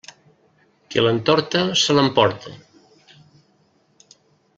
[0.93, 2.55] Qui l'entorta, se l'emporta.